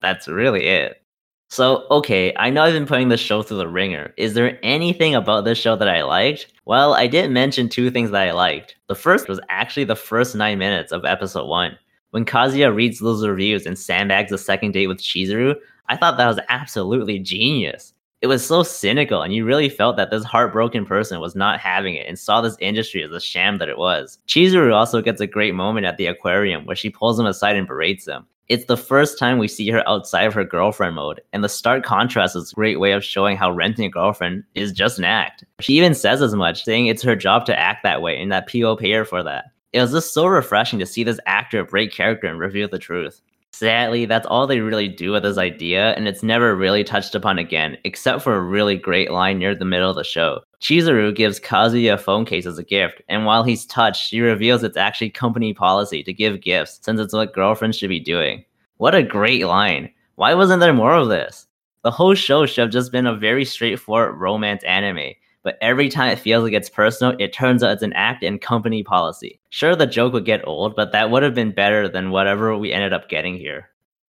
That's 0.00 0.28
really 0.28 0.64
it. 0.66 1.02
So, 1.50 1.86
okay, 1.90 2.32
I 2.36 2.50
know 2.50 2.62
I've 2.62 2.72
been 2.72 2.86
putting 2.86 3.10
the 3.10 3.16
show 3.18 3.42
through 3.42 3.58
the 3.58 3.68
ringer. 3.68 4.14
Is 4.16 4.32
there 4.32 4.58
anything 4.64 5.14
about 5.14 5.44
this 5.44 5.58
show 5.58 5.76
that 5.76 5.88
I 5.88 6.02
liked? 6.02 6.52
Well, 6.64 6.94
I 6.94 7.06
did 7.06 7.30
mention 7.30 7.68
two 7.68 7.90
things 7.90 8.10
that 8.10 8.26
I 8.26 8.32
liked. 8.32 8.76
The 8.88 8.94
first 8.94 9.28
was 9.28 9.40
actually 9.50 9.84
the 9.84 9.94
first 9.94 10.34
nine 10.34 10.58
minutes 10.58 10.90
of 10.90 11.04
episode 11.04 11.46
one. 11.46 11.78
When 12.14 12.24
Kazuya 12.24 12.72
reads 12.72 13.00
those 13.00 13.26
reviews 13.26 13.66
and 13.66 13.76
sandbags 13.76 14.30
a 14.30 14.38
second 14.38 14.70
date 14.70 14.86
with 14.86 15.02
Chizuru, 15.02 15.56
I 15.88 15.96
thought 15.96 16.16
that 16.16 16.28
was 16.28 16.38
absolutely 16.48 17.18
genius. 17.18 17.92
It 18.22 18.28
was 18.28 18.46
so 18.46 18.62
cynical, 18.62 19.22
and 19.22 19.34
you 19.34 19.44
really 19.44 19.68
felt 19.68 19.96
that 19.96 20.12
this 20.12 20.22
heartbroken 20.22 20.86
person 20.86 21.18
was 21.18 21.34
not 21.34 21.58
having 21.58 21.96
it 21.96 22.06
and 22.06 22.16
saw 22.16 22.40
this 22.40 22.56
industry 22.60 23.02
as 23.02 23.10
a 23.10 23.18
sham 23.18 23.58
that 23.58 23.68
it 23.68 23.78
was. 23.78 24.20
Chizuru 24.28 24.72
also 24.72 25.02
gets 25.02 25.20
a 25.20 25.26
great 25.26 25.56
moment 25.56 25.86
at 25.86 25.96
the 25.96 26.06
aquarium 26.06 26.64
where 26.66 26.76
she 26.76 26.88
pulls 26.88 27.18
him 27.18 27.26
aside 27.26 27.56
and 27.56 27.66
berates 27.66 28.06
him. 28.06 28.24
It's 28.46 28.66
the 28.66 28.76
first 28.76 29.18
time 29.18 29.38
we 29.38 29.48
see 29.48 29.68
her 29.70 29.82
outside 29.88 30.28
of 30.28 30.34
her 30.34 30.44
girlfriend 30.44 30.94
mode, 30.94 31.20
and 31.32 31.42
the 31.42 31.48
stark 31.48 31.82
contrast 31.82 32.36
is 32.36 32.52
a 32.52 32.54
great 32.54 32.78
way 32.78 32.92
of 32.92 33.02
showing 33.02 33.36
how 33.36 33.50
renting 33.50 33.86
a 33.86 33.90
girlfriend 33.90 34.44
is 34.54 34.70
just 34.70 35.00
an 35.00 35.04
act. 35.04 35.42
She 35.58 35.78
even 35.78 35.94
says 35.94 36.22
as 36.22 36.36
much, 36.36 36.62
saying 36.62 36.86
it's 36.86 37.02
her 37.02 37.16
job 37.16 37.44
to 37.46 37.58
act 37.58 37.82
that 37.82 38.02
way 38.02 38.22
and 38.22 38.30
that 38.30 38.46
people 38.46 38.76
pay 38.76 38.92
her 38.92 39.04
for 39.04 39.24
that. 39.24 39.46
It 39.74 39.80
was 39.80 39.90
just 39.90 40.14
so 40.14 40.26
refreshing 40.26 40.78
to 40.78 40.86
see 40.86 41.02
this 41.02 41.18
actor 41.26 41.64
break 41.64 41.90
character 41.90 42.28
and 42.28 42.38
reveal 42.38 42.68
the 42.68 42.78
truth. 42.78 43.20
Sadly, 43.52 44.06
that's 44.06 44.26
all 44.26 44.46
they 44.46 44.60
really 44.60 44.86
do 44.86 45.10
with 45.10 45.24
this 45.24 45.36
idea, 45.36 45.94
and 45.94 46.06
it's 46.06 46.22
never 46.22 46.54
really 46.54 46.84
touched 46.84 47.16
upon 47.16 47.40
again, 47.40 47.76
except 47.82 48.22
for 48.22 48.36
a 48.36 48.40
really 48.40 48.76
great 48.76 49.10
line 49.10 49.40
near 49.40 49.52
the 49.52 49.64
middle 49.64 49.90
of 49.90 49.96
the 49.96 50.04
show. 50.04 50.42
Chizuru 50.60 51.12
gives 51.12 51.40
Kazuya 51.40 51.94
a 51.94 51.98
phone 51.98 52.24
case 52.24 52.46
as 52.46 52.56
a 52.56 52.62
gift, 52.62 53.02
and 53.08 53.26
while 53.26 53.42
he's 53.42 53.66
touched, 53.66 54.10
she 54.10 54.20
reveals 54.20 54.62
it's 54.62 54.76
actually 54.76 55.10
company 55.10 55.52
policy 55.52 56.04
to 56.04 56.12
give 56.12 56.40
gifts, 56.40 56.78
since 56.82 57.00
it's 57.00 57.12
what 57.12 57.34
girlfriends 57.34 57.76
should 57.76 57.90
be 57.90 57.98
doing. 57.98 58.44
What 58.76 58.94
a 58.94 59.02
great 59.02 59.44
line! 59.44 59.92
Why 60.14 60.34
wasn't 60.34 60.60
there 60.60 60.72
more 60.72 60.94
of 60.94 61.08
this? 61.08 61.48
The 61.82 61.90
whole 61.90 62.14
show 62.14 62.46
should 62.46 62.62
have 62.62 62.70
just 62.70 62.92
been 62.92 63.08
a 63.08 63.16
very 63.16 63.44
straightforward 63.44 64.20
romance 64.20 64.62
anime, 64.62 65.14
but 65.44 65.58
every 65.60 65.90
time 65.90 66.08
it 66.08 66.18
feels 66.18 66.42
like 66.42 66.54
it's 66.54 66.70
personal, 66.70 67.14
it 67.20 67.32
turns 67.32 67.62
out 67.62 67.72
it's 67.72 67.82
an 67.82 67.92
act 67.92 68.24
and 68.24 68.40
company 68.40 68.82
policy. 68.82 69.38
Sure, 69.50 69.76
the 69.76 69.86
joke 69.86 70.14
would 70.14 70.24
get 70.24 70.46
old, 70.48 70.74
but 70.74 70.90
that 70.92 71.10
would 71.10 71.22
have 71.22 71.34
been 71.34 71.52
better 71.52 71.86
than 71.86 72.10
whatever 72.10 72.56
we 72.56 72.72
ended 72.72 72.94
up 72.94 73.10
getting 73.10 73.36
here. 73.36 73.68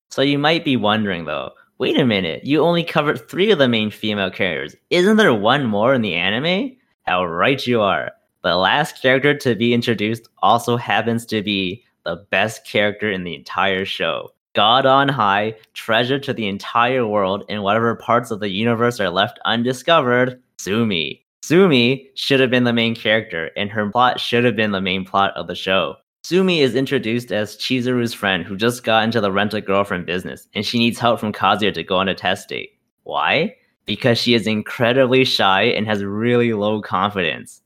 So 0.10 0.22
you 0.22 0.40
might 0.40 0.64
be 0.64 0.78
wondering 0.78 1.26
though, 1.26 1.52
wait 1.78 2.00
a 2.00 2.06
minute, 2.06 2.46
you 2.46 2.62
only 2.62 2.86
covered 2.86 3.30
three 3.30 3.52
of 3.52 3.60
the 3.60 3.68
main 3.68 3.92
female 3.92 4.32
characters. 4.32 4.76
Isn't 4.90 5.18
there 5.18 5.34
one 5.34 5.66
more 5.66 5.94
in 5.94 6.02
the 6.02 6.14
anime? 6.14 6.78
How 7.04 7.26
right 7.26 7.68
you 7.68 7.82
are. 7.82 8.12
The 8.44 8.56
last 8.56 9.02
character 9.02 9.38
to 9.40 9.56
be 9.56 9.74
introduced 9.74 10.30
also 10.42 10.78
happens 10.78 11.26
to 11.28 11.42
be 11.42 11.84
the 12.06 12.26
best 12.30 12.66
character 12.66 13.12
in 13.12 13.26
the 13.26 13.36
entire 13.36 13.84
show. 13.84 14.30
God 14.54 14.86
on 14.86 15.10
high, 15.10 15.56
treasure 15.74 16.20
to 16.20 16.32
the 16.32 16.48
entire 16.48 17.06
world, 17.06 17.44
and 17.50 17.62
whatever 17.62 17.94
parts 17.96 18.32
of 18.32 18.40
the 18.40 18.50
universe 18.50 19.02
are 19.02 19.10
left 19.10 19.38
undiscovered, 19.44 20.42
Sumi. 20.58 21.25
Sumi 21.48 22.10
should 22.16 22.40
have 22.40 22.50
been 22.50 22.64
the 22.64 22.74
main 22.74 22.96
character, 22.96 23.52
and 23.56 23.70
her 23.70 23.88
plot 23.92 24.20
should 24.20 24.44
have 24.46 24.56
been 24.56 24.72
the 24.72 24.82
main 24.82 25.06
plot 25.06 25.32
of 25.38 25.46
the 25.46 25.54
show. 25.54 25.94
Sumi 26.24 26.62
is 26.62 26.74
introduced 26.74 27.32
as 27.32 27.56
Chizuru's 27.56 28.16
friend 28.16 28.44
who 28.44 28.58
just 28.58 28.84
got 28.84 29.04
into 29.04 29.22
the 29.22 29.32
rent 29.32 29.54
a 29.54 29.62
girlfriend 29.62 30.08
business, 30.08 30.48
and 30.56 30.66
she 30.66 30.80
needs 30.80 30.98
help 30.98 31.20
from 31.20 31.32
Kazuya 31.32 31.72
to 31.76 31.84
go 31.84 31.98
on 31.98 32.10
a 32.10 32.16
test 32.16 32.50
date. 32.50 32.72
Why? 33.04 33.56
Because 33.86 34.18
she 34.18 34.34
is 34.34 34.48
incredibly 34.48 35.24
shy 35.24 35.66
and 35.66 35.86
has 35.86 36.04
really 36.04 36.54
low 36.54 36.82
confidence. 36.82 37.62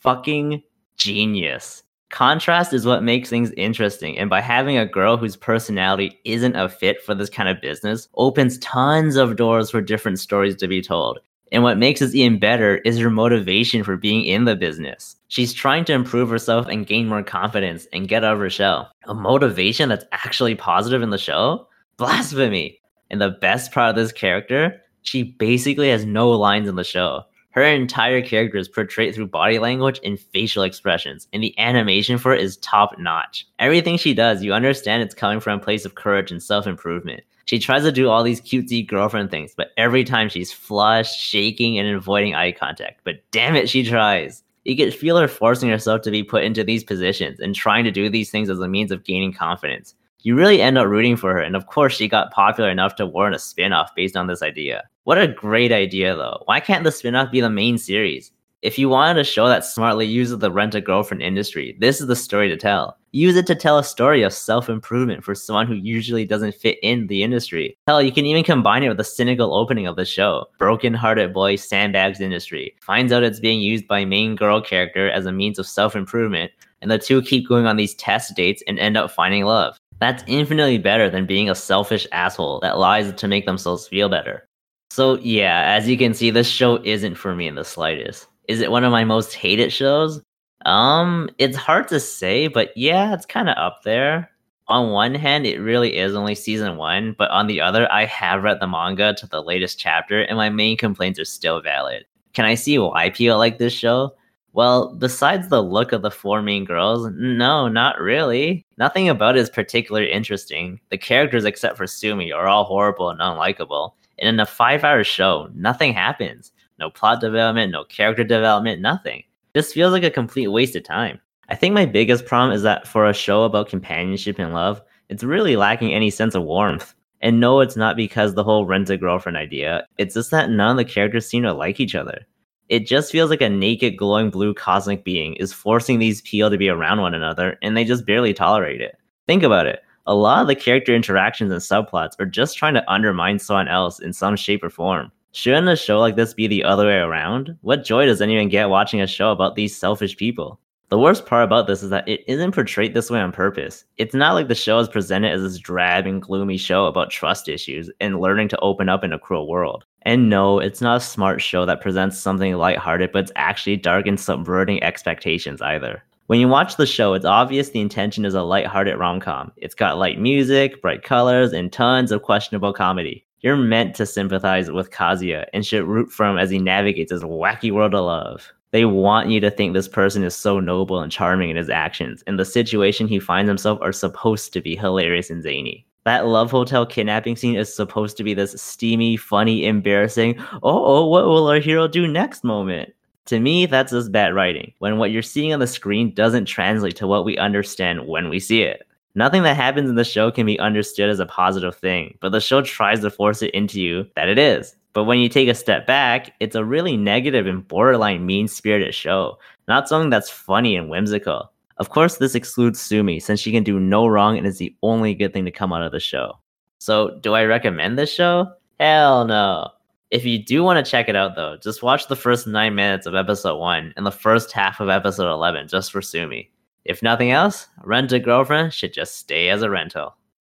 Fucking 0.00 0.62
genius. 0.98 1.84
Contrast 2.10 2.74
is 2.74 2.84
what 2.84 3.02
makes 3.02 3.30
things 3.30 3.50
interesting, 3.52 4.18
and 4.18 4.28
by 4.28 4.42
having 4.42 4.76
a 4.76 4.84
girl 4.84 5.16
whose 5.16 5.36
personality 5.36 6.20
isn't 6.26 6.54
a 6.54 6.68
fit 6.68 7.02
for 7.02 7.14
this 7.14 7.30
kind 7.30 7.48
of 7.48 7.62
business 7.62 8.08
opens 8.14 8.58
tons 8.58 9.16
of 9.16 9.36
doors 9.36 9.70
for 9.70 9.80
different 9.80 10.20
stories 10.20 10.56
to 10.56 10.68
be 10.68 10.82
told. 10.82 11.20
And 11.52 11.62
what 11.62 11.76
makes 11.76 12.00
this 12.00 12.14
even 12.14 12.38
better 12.38 12.78
is 12.78 12.98
her 12.98 13.10
motivation 13.10 13.84
for 13.84 13.98
being 13.98 14.24
in 14.24 14.46
the 14.46 14.56
business. 14.56 15.16
She's 15.28 15.52
trying 15.52 15.84
to 15.84 15.92
improve 15.92 16.30
herself 16.30 16.66
and 16.66 16.86
gain 16.86 17.08
more 17.08 17.22
confidence 17.22 17.86
and 17.92 18.08
get 18.08 18.24
out 18.24 18.32
of 18.32 18.40
her 18.40 18.48
shell. 18.48 18.90
A 19.04 19.12
motivation 19.12 19.90
that's 19.90 20.06
actually 20.12 20.54
positive 20.54 21.02
in 21.02 21.10
the 21.10 21.18
show? 21.18 21.68
Blasphemy! 21.98 22.80
And 23.10 23.20
the 23.20 23.28
best 23.28 23.70
part 23.70 23.90
of 23.90 23.96
this 23.96 24.12
character, 24.12 24.80
she 25.02 25.22
basically 25.22 25.90
has 25.90 26.06
no 26.06 26.30
lines 26.30 26.70
in 26.70 26.76
the 26.76 26.84
show. 26.84 27.24
Her 27.50 27.62
entire 27.62 28.22
character 28.22 28.56
is 28.56 28.68
portrayed 28.68 29.14
through 29.14 29.26
body 29.26 29.58
language 29.58 30.00
and 30.02 30.18
facial 30.18 30.62
expressions, 30.62 31.28
and 31.34 31.42
the 31.42 31.58
animation 31.58 32.16
for 32.16 32.32
it 32.32 32.40
is 32.40 32.56
top 32.56 32.98
notch. 32.98 33.46
Everything 33.58 33.98
she 33.98 34.14
does, 34.14 34.42
you 34.42 34.54
understand 34.54 35.02
it's 35.02 35.14
coming 35.14 35.38
from 35.38 35.60
a 35.60 35.62
place 35.62 35.84
of 35.84 35.96
courage 35.96 36.32
and 36.32 36.42
self 36.42 36.66
improvement. 36.66 37.24
She 37.46 37.58
tries 37.58 37.82
to 37.82 37.92
do 37.92 38.08
all 38.08 38.22
these 38.22 38.40
cutesy 38.40 38.86
girlfriend 38.86 39.30
things, 39.30 39.54
but 39.56 39.70
every 39.76 40.04
time 40.04 40.28
she's 40.28 40.52
flushed, 40.52 41.18
shaking, 41.18 41.78
and 41.78 41.88
avoiding 41.88 42.34
eye 42.34 42.52
contact. 42.52 43.00
But 43.04 43.16
damn 43.30 43.56
it, 43.56 43.68
she 43.68 43.84
tries. 43.84 44.42
You 44.64 44.76
can 44.76 44.90
feel 44.92 45.16
her 45.16 45.28
forcing 45.28 45.68
herself 45.68 46.02
to 46.02 46.10
be 46.10 46.22
put 46.22 46.44
into 46.44 46.62
these 46.62 46.84
positions 46.84 47.40
and 47.40 47.54
trying 47.54 47.84
to 47.84 47.90
do 47.90 48.08
these 48.08 48.30
things 48.30 48.48
as 48.48 48.60
a 48.60 48.68
means 48.68 48.92
of 48.92 49.04
gaining 49.04 49.32
confidence. 49.32 49.94
You 50.20 50.36
really 50.36 50.62
end 50.62 50.78
up 50.78 50.86
rooting 50.86 51.16
for 51.16 51.32
her, 51.32 51.40
and 51.40 51.56
of 51.56 51.66
course, 51.66 51.94
she 51.96 52.06
got 52.06 52.30
popular 52.30 52.70
enough 52.70 52.94
to 52.96 53.06
warrant 53.06 53.34
a 53.34 53.40
spin 53.40 53.72
off 53.72 53.92
based 53.96 54.16
on 54.16 54.28
this 54.28 54.40
idea. 54.40 54.84
What 55.02 55.20
a 55.20 55.26
great 55.26 55.72
idea, 55.72 56.14
though. 56.14 56.42
Why 56.44 56.60
can't 56.60 56.84
the 56.84 56.92
spin 56.92 57.16
off 57.16 57.32
be 57.32 57.40
the 57.40 57.50
main 57.50 57.76
series? 57.76 58.30
If 58.62 58.78
you 58.78 58.88
wanted 58.88 59.20
a 59.20 59.24
show 59.24 59.48
that 59.48 59.64
smartly 59.64 60.06
uses 60.06 60.38
the 60.38 60.52
rent 60.52 60.76
a 60.76 60.80
girlfriend 60.80 61.20
industry, 61.20 61.76
this 61.80 62.00
is 62.00 62.06
the 62.06 62.14
story 62.14 62.48
to 62.48 62.56
tell. 62.56 62.96
Use 63.10 63.34
it 63.34 63.44
to 63.48 63.56
tell 63.56 63.76
a 63.76 63.82
story 63.82 64.22
of 64.22 64.32
self 64.32 64.68
improvement 64.68 65.24
for 65.24 65.34
someone 65.34 65.66
who 65.66 65.74
usually 65.74 66.24
doesn't 66.24 66.54
fit 66.54 66.78
in 66.80 67.08
the 67.08 67.24
industry. 67.24 67.76
Hell, 67.88 68.00
you 68.00 68.12
can 68.12 68.24
even 68.24 68.44
combine 68.44 68.84
it 68.84 68.88
with 68.88 68.98
the 68.98 69.04
cynical 69.04 69.52
opening 69.52 69.88
of 69.88 69.96
the 69.96 70.04
show. 70.04 70.46
Broken 70.58 70.94
hearted 70.94 71.34
boy 71.34 71.56
sandbags 71.56 72.20
industry, 72.20 72.72
finds 72.80 73.12
out 73.12 73.24
it's 73.24 73.40
being 73.40 73.60
used 73.60 73.88
by 73.88 74.04
main 74.04 74.36
girl 74.36 74.60
character 74.60 75.10
as 75.10 75.26
a 75.26 75.32
means 75.32 75.58
of 75.58 75.66
self 75.66 75.96
improvement, 75.96 76.52
and 76.82 76.88
the 76.88 76.98
two 76.98 77.20
keep 77.20 77.48
going 77.48 77.66
on 77.66 77.76
these 77.76 77.96
test 77.96 78.36
dates 78.36 78.62
and 78.68 78.78
end 78.78 78.96
up 78.96 79.10
finding 79.10 79.44
love. 79.44 79.76
That's 79.98 80.22
infinitely 80.28 80.78
better 80.78 81.10
than 81.10 81.26
being 81.26 81.50
a 81.50 81.56
selfish 81.56 82.06
asshole 82.12 82.60
that 82.60 82.78
lies 82.78 83.12
to 83.12 83.26
make 83.26 83.44
themselves 83.44 83.88
feel 83.88 84.08
better. 84.08 84.46
So, 84.92 85.18
yeah, 85.18 85.62
as 85.66 85.88
you 85.88 85.98
can 85.98 86.14
see, 86.14 86.30
this 86.30 86.48
show 86.48 86.80
isn't 86.84 87.16
for 87.16 87.34
me 87.34 87.48
in 87.48 87.56
the 87.56 87.64
slightest. 87.64 88.28
Is 88.48 88.60
it 88.60 88.70
one 88.70 88.84
of 88.84 88.92
my 88.92 89.04
most 89.04 89.34
hated 89.34 89.72
shows? 89.72 90.20
Um, 90.64 91.28
it's 91.38 91.56
hard 91.56 91.88
to 91.88 92.00
say, 92.00 92.48
but 92.48 92.76
yeah, 92.76 93.14
it's 93.14 93.26
kind 93.26 93.48
of 93.48 93.56
up 93.56 93.82
there. 93.84 94.30
On 94.68 94.90
one 94.90 95.14
hand, 95.14 95.46
it 95.46 95.58
really 95.58 95.96
is 95.96 96.14
only 96.14 96.34
season 96.34 96.76
one, 96.76 97.14
but 97.18 97.30
on 97.30 97.46
the 97.46 97.60
other, 97.60 97.90
I 97.90 98.04
have 98.06 98.42
read 98.42 98.60
the 98.60 98.66
manga 98.66 99.14
to 99.14 99.26
the 99.26 99.42
latest 99.42 99.78
chapter, 99.78 100.22
and 100.22 100.36
my 100.36 100.50
main 100.50 100.76
complaints 100.76 101.18
are 101.18 101.24
still 101.24 101.60
valid. 101.60 102.04
Can 102.32 102.44
I 102.44 102.54
see 102.54 102.78
why 102.78 103.10
people 103.10 103.38
like 103.38 103.58
this 103.58 103.72
show? 103.72 104.14
Well, 104.54 104.94
besides 104.94 105.48
the 105.48 105.62
look 105.62 105.92
of 105.92 106.02
the 106.02 106.10
four 106.10 106.42
main 106.42 106.64
girls, 106.64 107.10
no, 107.14 107.68
not 107.68 108.00
really. 108.00 108.64
Nothing 108.76 109.08
about 109.08 109.36
it 109.36 109.40
is 109.40 109.50
particularly 109.50 110.12
interesting. 110.12 110.78
The 110.90 110.98
characters, 110.98 111.44
except 111.44 111.76
for 111.76 111.86
Sumi, 111.86 112.32
are 112.32 112.46
all 112.46 112.64
horrible 112.64 113.10
and 113.10 113.20
unlikable. 113.20 113.92
And 114.18 114.28
in 114.28 114.40
a 114.40 114.46
five 114.46 114.84
hour 114.84 115.04
show, 115.04 115.48
nothing 115.54 115.92
happens 115.94 116.52
no 116.82 116.90
plot 116.90 117.20
development, 117.20 117.70
no 117.70 117.84
character 117.84 118.24
development, 118.24 118.80
nothing. 118.80 119.22
This 119.54 119.72
feels 119.72 119.92
like 119.92 120.02
a 120.02 120.10
complete 120.10 120.48
waste 120.48 120.74
of 120.74 120.82
time. 120.82 121.20
I 121.48 121.54
think 121.54 121.74
my 121.74 121.86
biggest 121.86 122.26
problem 122.26 122.52
is 122.54 122.62
that 122.62 122.88
for 122.88 123.06
a 123.06 123.14
show 123.14 123.44
about 123.44 123.68
companionship 123.68 124.38
and 124.40 124.52
love, 124.52 124.82
it's 125.08 125.22
really 125.22 125.54
lacking 125.54 125.94
any 125.94 126.10
sense 126.10 126.34
of 126.34 126.42
warmth. 126.42 126.92
And 127.20 127.38
no, 127.38 127.60
it's 127.60 127.76
not 127.76 127.94
because 127.94 128.34
the 128.34 128.42
whole 128.42 128.66
rent 128.66 128.90
a 128.90 128.96
girlfriend 128.96 129.36
idea, 129.38 129.86
it's 129.96 130.14
just 130.14 130.32
that 130.32 130.50
none 130.50 130.72
of 130.72 130.76
the 130.76 130.92
characters 130.92 131.28
seem 131.28 131.44
to 131.44 131.52
like 131.52 131.78
each 131.78 131.94
other. 131.94 132.26
It 132.68 132.86
just 132.86 133.12
feels 133.12 133.30
like 133.30 133.42
a 133.42 133.48
naked, 133.48 133.96
glowing 133.96 134.30
blue 134.30 134.54
cosmic 134.54 135.04
being 135.04 135.34
is 135.34 135.52
forcing 135.52 136.00
these 136.00 136.22
people 136.22 136.50
to 136.50 136.58
be 136.58 136.68
around 136.68 137.00
one 137.00 137.14
another, 137.14 137.58
and 137.62 137.76
they 137.76 137.84
just 137.84 138.06
barely 138.06 138.34
tolerate 138.34 138.80
it. 138.80 138.96
Think 139.28 139.44
about 139.44 139.66
it. 139.66 139.82
A 140.06 140.14
lot 140.16 140.40
of 140.40 140.48
the 140.48 140.56
character 140.56 140.96
interactions 140.96 141.52
and 141.52 141.60
subplots 141.60 142.18
are 142.18 142.26
just 142.26 142.56
trying 142.56 142.74
to 142.74 142.90
undermine 142.92 143.38
someone 143.38 143.68
else 143.68 144.00
in 144.00 144.12
some 144.12 144.34
shape 144.34 144.64
or 144.64 144.70
form. 144.70 145.12
Shouldn't 145.34 145.68
a 145.68 145.76
show 145.76 145.98
like 145.98 146.16
this 146.16 146.34
be 146.34 146.46
the 146.46 146.62
other 146.62 146.86
way 146.86 146.98
around? 146.98 147.56
What 147.62 147.84
joy 147.84 148.04
does 148.04 148.20
anyone 148.20 148.50
get 148.50 148.68
watching 148.68 149.00
a 149.00 149.06
show 149.06 149.32
about 149.32 149.54
these 149.54 149.74
selfish 149.74 150.14
people? 150.14 150.60
The 150.90 150.98
worst 150.98 151.24
part 151.24 151.44
about 151.44 151.66
this 151.66 151.82
is 151.82 151.88
that 151.88 152.06
it 152.06 152.22
isn't 152.28 152.52
portrayed 152.52 152.92
this 152.92 153.10
way 153.10 153.18
on 153.18 153.32
purpose. 153.32 153.86
It's 153.96 154.14
not 154.14 154.34
like 154.34 154.48
the 154.48 154.54
show 154.54 154.78
is 154.78 154.90
presented 154.90 155.32
as 155.32 155.40
this 155.40 155.56
drab 155.56 156.06
and 156.06 156.20
gloomy 156.20 156.58
show 156.58 156.84
about 156.84 157.08
trust 157.08 157.48
issues 157.48 157.90
and 157.98 158.20
learning 158.20 158.48
to 158.48 158.60
open 158.60 158.90
up 158.90 159.04
in 159.04 159.14
a 159.14 159.18
cruel 159.18 159.48
world. 159.48 159.86
And 160.02 160.28
no, 160.28 160.58
it's 160.58 160.82
not 160.82 160.98
a 160.98 161.00
smart 161.00 161.40
show 161.40 161.64
that 161.64 161.80
presents 161.80 162.18
something 162.18 162.52
lighthearted, 162.52 163.10
but 163.10 163.20
it's 163.20 163.32
actually 163.34 163.78
dark 163.78 164.06
and 164.06 164.20
subverting 164.20 164.82
expectations 164.82 165.62
either. 165.62 166.02
When 166.26 166.40
you 166.40 166.48
watch 166.48 166.76
the 166.76 166.84
show, 166.84 167.14
it's 167.14 167.24
obvious 167.24 167.70
the 167.70 167.80
intention 167.80 168.26
is 168.26 168.34
a 168.34 168.42
lighthearted 168.42 168.98
rom 168.98 169.18
com. 169.18 169.50
It's 169.56 169.74
got 169.74 169.96
light 169.96 170.20
music, 170.20 170.82
bright 170.82 171.04
colors, 171.04 171.54
and 171.54 171.72
tons 171.72 172.12
of 172.12 172.20
questionable 172.20 172.74
comedy. 172.74 173.24
You're 173.42 173.56
meant 173.56 173.96
to 173.96 174.06
sympathize 174.06 174.70
with 174.70 174.92
Kazuya 174.92 175.46
and 175.52 175.66
should 175.66 175.84
root 175.84 176.12
for 176.12 176.24
him 176.24 176.38
as 176.38 176.48
he 176.48 176.60
navigates 176.60 177.10
this 177.10 177.24
wacky 177.24 177.72
world 177.72 177.92
of 177.92 178.04
love. 178.04 178.52
They 178.70 178.84
want 178.84 179.30
you 179.30 179.40
to 179.40 179.50
think 179.50 179.74
this 179.74 179.88
person 179.88 180.22
is 180.22 180.34
so 180.34 180.60
noble 180.60 181.00
and 181.00 181.10
charming 181.10 181.50
in 181.50 181.56
his 181.56 181.68
actions, 181.68 182.22
and 182.28 182.38
the 182.38 182.44
situation 182.44 183.08
he 183.08 183.18
finds 183.18 183.48
himself 183.48 183.80
are 183.82 183.92
supposed 183.92 184.52
to 184.52 184.60
be 184.60 184.76
hilarious 184.76 185.28
and 185.28 185.42
zany. 185.42 185.84
That 186.04 186.26
love 186.26 186.52
hotel 186.52 186.86
kidnapping 186.86 187.34
scene 187.34 187.56
is 187.56 187.74
supposed 187.74 188.16
to 188.16 188.24
be 188.24 188.32
this 188.32 188.60
steamy, 188.62 189.16
funny, 189.16 189.66
embarrassing, 189.66 190.38
oh, 190.62 190.84
oh, 190.84 191.06
what 191.06 191.26
will 191.26 191.48
our 191.48 191.58
hero 191.58 191.88
do 191.88 192.06
next 192.06 192.44
moment. 192.44 192.92
To 193.26 193.40
me, 193.40 193.66
that's 193.66 193.92
just 193.92 194.10
bad 194.12 194.34
writing, 194.34 194.72
when 194.78 194.98
what 194.98 195.10
you're 195.10 195.22
seeing 195.22 195.52
on 195.52 195.60
the 195.60 195.66
screen 195.66 196.14
doesn't 196.14 196.46
translate 196.46 196.96
to 196.96 197.06
what 197.06 197.24
we 197.24 197.36
understand 197.38 198.06
when 198.06 198.28
we 198.28 198.40
see 198.40 198.62
it. 198.62 198.86
Nothing 199.14 199.42
that 199.42 199.56
happens 199.56 199.90
in 199.90 199.96
the 199.96 200.04
show 200.04 200.30
can 200.30 200.46
be 200.46 200.58
understood 200.58 201.10
as 201.10 201.20
a 201.20 201.26
positive 201.26 201.76
thing, 201.76 202.16
but 202.20 202.32
the 202.32 202.40
show 202.40 202.62
tries 202.62 203.00
to 203.00 203.10
force 203.10 203.42
it 203.42 203.50
into 203.50 203.80
you 203.80 204.06
that 204.16 204.28
it 204.28 204.38
is. 204.38 204.74
But 204.94 205.04
when 205.04 205.18
you 205.18 205.28
take 205.28 205.48
a 205.48 205.54
step 205.54 205.86
back, 205.86 206.34
it's 206.40 206.56
a 206.56 206.64
really 206.64 206.96
negative 206.96 207.46
and 207.46 207.66
borderline 207.66 208.24
mean 208.24 208.48
spirited 208.48 208.94
show, 208.94 209.38
not 209.68 209.88
something 209.88 210.10
that's 210.10 210.30
funny 210.30 210.76
and 210.76 210.88
whimsical. 210.88 211.50
Of 211.76 211.90
course, 211.90 212.16
this 212.16 212.34
excludes 212.34 212.80
Sumi 212.80 213.20
since 213.20 213.40
she 213.40 213.52
can 213.52 213.64
do 213.64 213.80
no 213.80 214.06
wrong 214.06 214.38
and 214.38 214.46
is 214.46 214.58
the 214.58 214.74
only 214.82 215.14
good 215.14 215.32
thing 215.32 215.44
to 215.44 215.50
come 215.50 215.72
out 215.72 215.82
of 215.82 215.92
the 215.92 216.00
show. 216.00 216.38
So, 216.78 217.18
do 217.20 217.34
I 217.34 217.44
recommend 217.44 217.98
this 217.98 218.12
show? 218.12 218.50
Hell 218.80 219.26
no. 219.26 219.70
If 220.10 220.24
you 220.26 220.42
do 220.42 220.62
want 220.62 220.84
to 220.84 220.90
check 220.90 221.08
it 221.08 221.16
out 221.16 221.36
though, 221.36 221.56
just 221.56 221.82
watch 221.82 222.08
the 222.08 222.16
first 222.16 222.46
9 222.46 222.74
minutes 222.74 223.06
of 223.06 223.14
episode 223.14 223.56
1 223.56 223.94
and 223.96 224.04
the 224.04 224.10
first 224.10 224.52
half 224.52 224.80
of 224.80 224.90
episode 224.90 225.32
11 225.32 225.68
just 225.68 225.90
for 225.90 226.02
Sumi. 226.02 226.50
If 226.84 227.02
nothing 227.02 227.30
else, 227.30 227.68
Rent 227.82 228.12
a 228.12 228.18
Girlfriend 228.18 228.74
should 228.74 228.92
just 228.92 229.16
stay 229.16 229.48
as 229.48 229.62
a 229.62 229.70
rental. 229.70 230.16